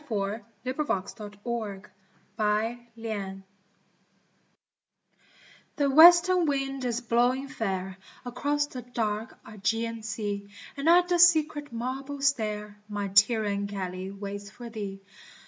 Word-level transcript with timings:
SERENADE 0.09 0.43
(for 0.73 1.69
music) 1.75 1.91
THE 5.75 5.89
western 5.91 6.45
wind 6.47 6.83
is 6.85 7.01
blowing 7.01 7.47
fair 7.47 7.97
Across 8.25 8.65
the 8.73 8.81
dark 8.81 9.37
^Egean 9.43 10.03
sea, 10.03 10.49
And 10.75 10.89
at 10.89 11.07
the 11.09 11.19
secret 11.19 11.71
marble 11.71 12.19
stair 12.23 12.79
My 12.89 13.09
Tyrian 13.09 13.67
galley 13.67 14.09
waits 14.09 14.49
for 14.49 14.71
thee. 14.71 15.03